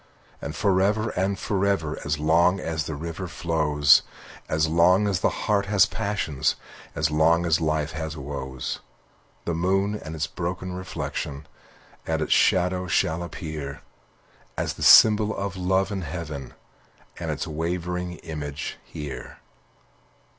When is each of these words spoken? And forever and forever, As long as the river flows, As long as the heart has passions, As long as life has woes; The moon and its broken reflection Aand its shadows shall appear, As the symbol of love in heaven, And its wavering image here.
And 0.41 0.55
forever 0.55 1.11
and 1.11 1.37
forever, 1.37 1.95
As 2.03 2.17
long 2.17 2.59
as 2.59 2.85
the 2.87 2.95
river 2.95 3.27
flows, 3.27 4.01
As 4.49 4.67
long 4.67 5.07
as 5.07 5.19
the 5.19 5.29
heart 5.45 5.67
has 5.67 5.85
passions, 5.85 6.55
As 6.95 7.11
long 7.11 7.45
as 7.45 7.61
life 7.61 7.91
has 7.91 8.17
woes; 8.17 8.79
The 9.45 9.53
moon 9.53 9.93
and 9.93 10.15
its 10.15 10.25
broken 10.25 10.73
reflection 10.73 11.45
Aand 12.07 12.21
its 12.23 12.33
shadows 12.33 12.91
shall 12.91 13.21
appear, 13.21 13.81
As 14.57 14.73
the 14.73 14.81
symbol 14.81 15.37
of 15.37 15.55
love 15.55 15.91
in 15.91 16.01
heaven, 16.01 16.55
And 17.19 17.29
its 17.29 17.45
wavering 17.45 18.13
image 18.23 18.79
here. 18.83 19.37